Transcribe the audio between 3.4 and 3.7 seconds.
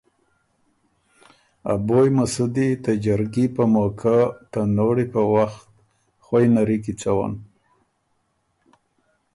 په